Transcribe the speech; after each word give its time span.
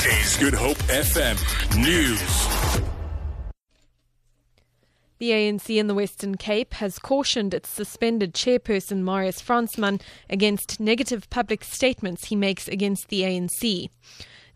Good 0.00 0.54
Hope 0.54 0.78
FM 0.78 1.36
News. 1.76 2.80
The 5.18 5.30
ANC 5.30 5.76
in 5.78 5.88
the 5.88 5.94
Western 5.94 6.38
Cape 6.38 6.72
has 6.74 6.98
cautioned 6.98 7.52
its 7.52 7.68
suspended 7.68 8.32
chairperson 8.32 9.02
Marius 9.02 9.42
Fransman 9.42 10.00
against 10.30 10.80
negative 10.80 11.28
public 11.28 11.62
statements 11.62 12.28
he 12.28 12.36
makes 12.36 12.66
against 12.66 13.08
the 13.08 13.20
ANC. 13.24 13.90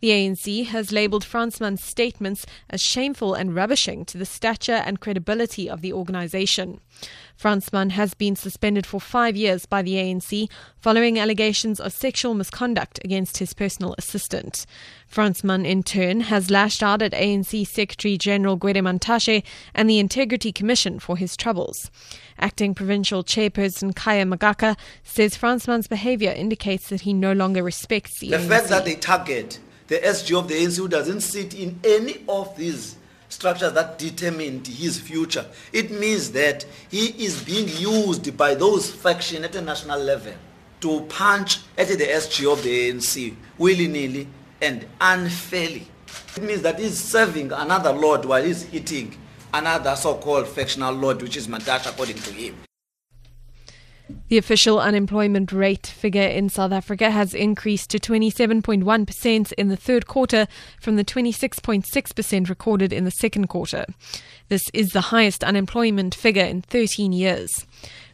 The 0.05 0.11
ANC 0.11 0.67
has 0.67 0.93
labelled 0.93 1.25
Fransman's 1.25 1.83
statements 1.83 2.45
as 2.69 2.83
shameful 2.83 3.33
and 3.33 3.55
rubbishing 3.55 4.05
to 4.05 4.19
the 4.19 4.27
stature 4.27 4.83
and 4.85 5.01
credibility 5.01 5.67
of 5.67 5.81
the 5.81 5.95
organisation. 5.95 6.83
Fransman 7.41 7.93
has 7.93 8.13
been 8.13 8.37
suspended 8.37 8.85
for 8.85 9.01
five 9.01 9.35
years 9.35 9.65
by 9.65 9.81
the 9.81 9.95
ANC 9.95 10.51
following 10.79 11.19
allegations 11.19 11.81
of 11.81 11.95
sexual 11.95 12.35
misconduct 12.35 13.01
against 13.03 13.39
his 13.39 13.55
personal 13.55 13.95
assistant. 13.97 14.67
Fransman, 15.11 15.65
in 15.67 15.83
turn, 15.83 16.21
has 16.21 16.51
lashed 16.51 16.83
out 16.83 17.01
at 17.01 17.13
ANC 17.13 17.67
Secretary 17.67 18.19
General 18.19 18.59
Gwede 18.59 18.83
Mantashe 18.83 19.43
and 19.75 19.89
the 19.89 19.99
Integrity 19.99 20.53
Commission 20.53 20.99
for 20.99 21.17
his 21.17 21.35
troubles. 21.35 21.91
Acting 22.39 22.75
Provincial 22.75 23.25
Chairperson 23.25 23.95
Khaya 23.95 24.31
Magaxa 24.31 24.77
says 25.03 25.35
Fransman's 25.35 25.89
behaviour 25.89 26.31
indicates 26.31 26.91
that 26.91 27.01
he 27.01 27.15
no 27.15 27.33
longer 27.33 27.63
respects 27.63 28.19
the, 28.19 28.29
the 28.29 28.37
ANC. 28.37 28.49
fact 28.49 28.69
that 28.69 28.85
they 28.85 28.97
target 28.97 29.61
the 29.87 29.99
SG 29.99 30.39
of 30.39 30.49
the 30.49 30.55
ANC 30.55 30.89
doesn't 30.89 31.21
sit 31.21 31.55
in 31.55 31.79
any 31.85 32.25
of 32.29 32.57
these 32.57 32.97
structures 33.29 33.73
that 33.73 33.99
determined 33.99 34.67
his 34.67 34.99
future. 34.99 35.45
It 35.73 35.91
means 35.91 36.31
that 36.33 36.65
he 36.91 37.07
is 37.25 37.43
being 37.43 37.69
used 37.69 38.37
by 38.37 38.55
those 38.55 38.91
factions 38.91 39.45
at 39.45 39.57
a 39.57 39.61
national 39.61 40.01
level 40.01 40.33
to 40.81 41.01
punch 41.03 41.61
at 41.77 41.89
the 41.89 41.97
SG 41.97 42.51
of 42.51 42.63
the 42.63 42.91
ANC 42.91 43.35
willy-nilly 43.59 44.29
and 44.61 44.87
unfairly. 45.01 45.87
It 46.37 46.43
means 46.43 46.63
that 46.63 46.79
he's 46.79 46.99
serving 46.99 47.53
another 47.53 47.93
lord 47.93 48.25
while 48.25 48.43
he's 48.43 48.73
eating 48.73 49.17
another 49.53 49.95
so-called 49.97 50.49
factional 50.49 50.95
lord, 50.95 51.23
which 51.23 51.37
is 51.37 51.49
Mantashe 51.49 51.89
according 51.89 52.17
to 52.17 52.33
him. 52.33 52.57
The 54.29 54.39
official 54.39 54.81
unemployment 54.81 55.51
rate 55.51 55.87
figure 55.87 56.27
in 56.27 56.51
South 56.51 56.73
Africa 56.73 57.11
has 57.11 57.33
increased 57.33 57.89
to 57.91 57.99
27.1% 57.99 59.53
in 59.53 59.69
the 59.69 59.77
third 59.77 60.07
quarter 60.07 60.47
from 60.79 60.97
the 60.97 61.05
26.6% 61.05 62.49
recorded 62.49 62.93
in 62.93 63.05
the 63.05 63.11
second 63.11 63.47
quarter. 63.49 63.87
This 64.49 64.65
is 64.75 64.91
the 64.91 65.13
highest 65.13 65.43
unemployment 65.43 66.15
figure 66.15 66.45
in 66.45 66.61
13 66.63 67.13
years. 67.13 67.67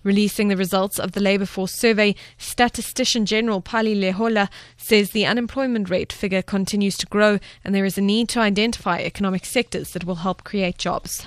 Releasing 0.04 0.48
the 0.48 0.56
results 0.56 0.98
of 0.98 1.12
the 1.12 1.20
Labour 1.20 1.46
Force 1.46 1.74
survey, 1.74 2.14
Statistician 2.38 3.26
General 3.26 3.60
Pali 3.60 3.94
Lehohla 3.94 4.48
says 4.76 5.10
the 5.10 5.26
unemployment 5.26 5.90
rate 5.90 6.12
figure 6.12 6.42
continues 6.42 6.96
to 6.98 7.06
grow 7.06 7.38
and 7.64 7.74
there 7.74 7.84
is 7.84 7.98
a 7.98 8.02
need 8.02 8.28
to 8.30 8.40
identify 8.40 8.98
economic 8.98 9.44
sectors 9.44 9.90
that 9.90 10.04
will 10.04 10.16
help 10.16 10.44
create 10.44 10.78
jobs 10.78 11.26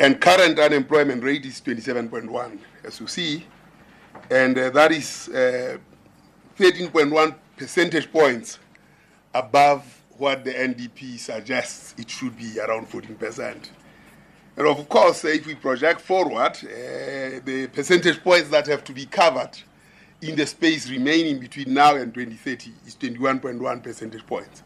and 0.00 0.18
current 0.20 0.58
unemployment 0.58 1.22
rate 1.22 1.44
is 1.44 1.60
27.1 1.60 2.58
as 2.84 2.98
you 2.98 3.06
see 3.06 3.46
and 4.30 4.58
uh, 4.58 4.70
that 4.70 4.90
is 4.90 5.28
uh, 5.28 5.76
13.1 6.58 7.34
percentage 7.56 8.10
points 8.10 8.58
above 9.34 9.84
what 10.16 10.44
the 10.44 10.52
NDP 10.52 11.18
suggests 11.18 11.94
it 11.98 12.10
should 12.10 12.36
be 12.36 12.58
around 12.60 12.88
14%. 12.88 13.70
And 14.56 14.66
of 14.66 14.88
course, 14.88 15.24
if 15.24 15.46
we 15.46 15.54
project 15.54 16.00
forward, 16.00 16.52
uh, 16.62 17.40
the 17.44 17.68
percentage 17.72 18.22
points 18.22 18.50
that 18.50 18.66
have 18.66 18.84
to 18.84 18.92
be 18.92 19.06
covered 19.06 19.52
in 20.20 20.36
the 20.36 20.46
space 20.46 20.90
remaining 20.90 21.40
between 21.40 21.72
now 21.72 21.96
and 21.96 22.12
2030 22.12 22.72
is 22.86 22.94
21.1 22.96 23.82
percentage 23.82 24.26
points. 24.26 24.62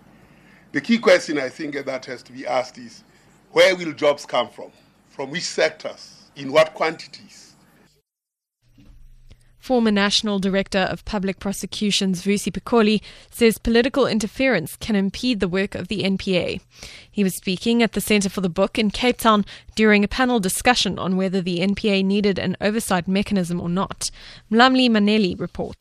The 0.73 0.81
key 0.81 0.99
question 0.99 1.39
I 1.39 1.49
think 1.49 1.77
that 1.85 2.05
has 2.07 2.23
to 2.25 2.33
be 2.33 2.47
asked 2.47 2.79
is 2.79 3.05
where 3.53 3.77
will 3.77 3.93
jobs 3.93 4.27
come 4.27 4.49
from? 4.49 4.73
From 5.15 5.31
which 5.31 5.45
sectors? 5.45 6.25
In 6.35 6.51
what 6.51 6.75
quantities? 6.75 7.55
Former 9.61 9.93
National 9.93 10.41
Director 10.41 10.81
of 10.81 11.05
Public 11.05 11.39
Prosecutions 11.39 12.25
Vusi 12.25 12.53
Pikoli 12.53 13.01
says 13.31 13.59
political 13.59 14.09
interference 14.09 14.75
can 14.75 14.97
impede 14.97 15.39
the 15.39 15.47
work 15.47 15.77
of 15.77 15.87
the 15.87 16.03
NPA. 16.03 16.61
He 17.09 17.23
was 17.23 17.37
speaking 17.37 17.81
at 17.81 17.93
the 17.93 18.01
Centre 18.01 18.29
for 18.29 18.41
the 18.41 18.49
Book 18.49 18.77
in 18.77 18.91
Cape 18.91 19.19
Town 19.19 19.45
during 19.77 20.03
a 20.03 20.09
panel 20.09 20.41
discussion 20.41 20.99
on 20.99 21.17
whether 21.17 21.41
the 21.41 21.61
NPA 21.61 22.05
needed 22.05 22.41
an 22.41 22.57
oversight 22.61 23.07
mechanism 23.07 23.61
or 23.61 23.69
not. 23.69 24.11
Mlamli 24.51 24.91
Maneli 24.91 25.39
reports. 25.39 25.79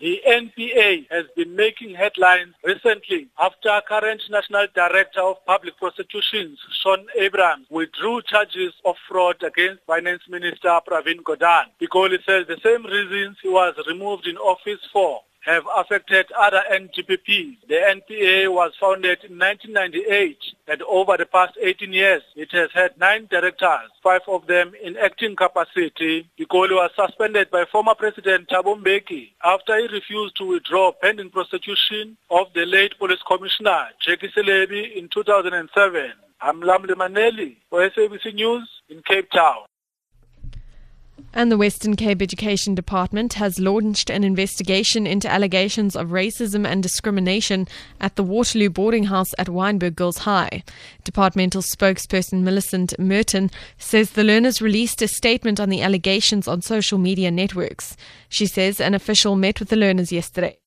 The 0.00 0.20
NPA 0.26 1.06
has 1.12 1.26
been 1.36 1.54
making 1.54 1.94
headlines 1.94 2.54
recently 2.64 3.28
after 3.38 3.80
current 3.88 4.20
National 4.28 4.66
Director 4.74 5.20
of 5.20 5.36
Public 5.46 5.76
Prosecutions, 5.78 6.58
Shaun 6.82 7.06
Abrahams, 7.16 7.68
withdrew 7.70 8.22
charges 8.22 8.72
of 8.84 8.96
fraud 9.08 9.40
against 9.44 9.84
Finance 9.86 10.22
Minister 10.28 10.80
Pravin 10.86 11.22
Gordhan. 11.22 11.66
Pikoli 11.80 12.18
says 12.26 12.44
the 12.48 12.58
same 12.64 12.84
reasons 12.84 13.36
he 13.40 13.48
was 13.48 13.74
removed 13.86 14.26
in 14.26 14.36
office 14.36 14.80
for 14.92 15.20
have 15.44 15.64
affected 15.76 16.26
other 16.32 16.62
NDPPs. 16.72 17.56
The 17.68 17.74
NPA 17.74 18.52
was 18.52 18.72
founded 18.80 19.18
in 19.24 19.38
1998 19.38 20.38
and 20.68 20.82
over 20.82 21.16
the 21.16 21.26
past 21.26 21.54
18 21.60 21.92
years 21.92 22.22
it 22.34 22.50
has 22.52 22.70
had 22.72 22.98
nine 22.98 23.26
directors, 23.30 23.90
five 24.02 24.22
of 24.28 24.46
them 24.46 24.72
in 24.82 24.96
acting 24.96 25.36
capacity. 25.36 26.28
Pikoli 26.38 26.72
was 26.72 26.90
suspended 26.96 27.50
by 27.50 27.64
former 27.70 27.94
President 27.94 28.48
Thabo 28.48 28.82
Mbeki 28.82 29.32
after 29.44 29.78
he 29.78 29.88
refused 29.88 30.36
to 30.36 30.46
withdraw 30.46 30.92
pending 30.92 31.30
prosecution 31.30 32.16
of 32.30 32.46
the 32.54 32.64
late 32.64 32.98
police 32.98 33.22
commissioner 33.26 33.88
Jackie 34.00 34.28
Selebi 34.28 34.96
in 34.96 35.08
2007. 35.08 36.12
I'm 36.40 36.60
Mlamli 36.60 36.94
Maneli 36.94 37.56
for 37.70 37.88
SABC 37.90 38.34
News 38.34 38.68
in 38.88 39.02
Cape 39.02 39.30
Town. 39.30 39.64
And 41.36 41.50
the 41.50 41.58
Western 41.58 41.96
Cape 41.96 42.22
Education 42.22 42.76
Department 42.76 43.34
has 43.34 43.58
launched 43.58 44.08
an 44.08 44.22
investigation 44.22 45.04
into 45.04 45.28
allegations 45.28 45.96
of 45.96 46.10
racism 46.10 46.64
and 46.64 46.80
discrimination 46.80 47.66
at 48.00 48.14
the 48.14 48.22
Waterloo 48.22 48.70
boarding 48.70 49.04
house 49.04 49.34
at 49.36 49.48
Wynberg 49.48 49.96
Girls 49.96 50.18
High. 50.18 50.62
Departmental 51.02 51.60
spokesperson 51.60 52.42
Millicent 52.42 52.96
Merton 53.00 53.50
says 53.78 54.10
the 54.10 54.22
learners 54.22 54.62
released 54.62 55.02
a 55.02 55.08
statement 55.08 55.58
on 55.58 55.70
the 55.70 55.82
allegations 55.82 56.46
on 56.46 56.62
social 56.62 56.98
media 56.98 57.32
networks. 57.32 57.96
She 58.28 58.46
says 58.46 58.80
an 58.80 58.94
official 58.94 59.34
met 59.34 59.58
with 59.58 59.70
the 59.70 59.76
learners 59.76 60.12
yesterday. 60.12 60.58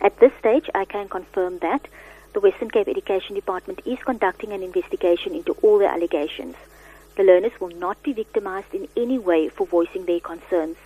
At 0.00 0.18
this 0.18 0.32
stage, 0.40 0.68
I 0.74 0.84
can 0.84 1.08
confirm 1.08 1.58
that 1.58 1.86
the 2.32 2.40
Western 2.40 2.72
Cape 2.72 2.88
Education 2.88 3.36
Department 3.36 3.82
is 3.86 3.98
conducting 4.04 4.50
an 4.50 4.64
investigation 4.64 5.36
into 5.36 5.52
all 5.62 5.78
the 5.78 5.86
allegations. 5.86 6.56
The 7.16 7.24
learners 7.24 7.60
will 7.60 7.70
not 7.70 8.02
be 8.02 8.12
victimized 8.12 8.74
in 8.74 8.88
any 8.96 9.18
way 9.18 9.48
for 9.48 9.66
voicing 9.66 10.06
their 10.06 10.20
concerns. 10.20 10.76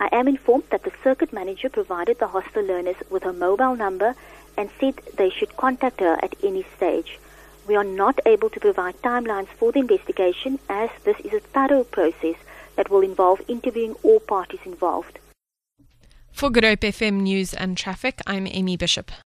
I 0.00 0.08
am 0.12 0.28
informed 0.28 0.64
that 0.70 0.82
the 0.82 0.92
circuit 1.02 1.32
manager 1.32 1.68
provided 1.68 2.18
the 2.18 2.28
hostel 2.28 2.62
learners 2.64 2.96
with 3.10 3.22
her 3.22 3.32
mobile 3.32 3.76
number 3.76 4.14
and 4.56 4.70
said 4.80 5.00
they 5.16 5.30
should 5.30 5.56
contact 5.56 6.00
her 6.00 6.18
at 6.22 6.34
any 6.42 6.64
stage. 6.76 7.18
We 7.66 7.76
are 7.76 7.84
not 7.84 8.20
able 8.26 8.50
to 8.50 8.60
provide 8.60 8.96
timelines 9.02 9.48
for 9.48 9.72
the 9.72 9.78
investigation 9.78 10.58
as 10.68 10.90
this 11.04 11.18
is 11.20 11.32
a 11.32 11.40
thorough 11.40 11.84
process 11.84 12.36
that 12.76 12.90
will 12.90 13.00
involve 13.00 13.40
interviewing 13.48 13.94
all 14.02 14.20
parties 14.20 14.60
involved. 14.64 15.18
For 16.32 16.46
Hope 16.46 16.80
FM 16.80 17.22
News 17.22 17.54
and 17.54 17.76
Traffic, 17.76 18.20
I'm 18.26 18.46
Amy 18.46 18.76
Bishop. 18.76 19.10